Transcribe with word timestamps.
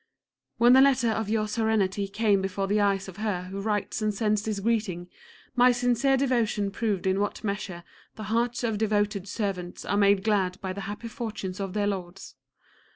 When 0.57 0.73
the 0.73 0.81
letter 0.81 1.11
of 1.11 1.29
your 1.29 1.47
Serenity 1.47 2.07
came 2.07 2.41
before 2.41 2.65
the 2.65 2.79
eyes 2.81 3.07
of 3.07 3.17
her 3.17 3.43
who 3.43 3.61
writes 3.61 4.01
and 4.01 4.11
sends 4.11 4.41
this 4.41 4.59
greeting, 4.59 5.07
my 5.55 5.71
sincere 5.71 6.17
devotion 6.17 6.71
proved 6.71 7.05
in 7.05 7.19
what 7.19 7.43
measure 7.43 7.83
the 8.15 8.23
hearts 8.23 8.63
of 8.63 8.79
devoted 8.79 9.27
servants 9.27 9.85
are 9.85 9.97
made 9.97 10.23
glad 10.23 10.59
by 10.59 10.73
the 10.73 10.81
happy 10.89 11.07
fortunes 11.07 11.59
of 11.59 11.73
their 11.73 11.85
Lords. 11.85 12.33